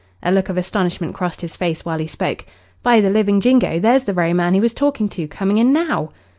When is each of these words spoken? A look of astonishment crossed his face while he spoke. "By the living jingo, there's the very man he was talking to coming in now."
A 0.23 0.31
look 0.31 0.49
of 0.49 0.57
astonishment 0.57 1.13
crossed 1.13 1.41
his 1.41 1.55
face 1.55 1.85
while 1.85 1.99
he 1.99 2.07
spoke. 2.07 2.47
"By 2.81 3.01
the 3.01 3.11
living 3.11 3.39
jingo, 3.39 3.77
there's 3.77 4.05
the 4.05 4.13
very 4.13 4.33
man 4.33 4.55
he 4.55 4.59
was 4.59 4.73
talking 4.73 5.07
to 5.09 5.27
coming 5.27 5.59
in 5.59 5.71
now." 5.71 6.09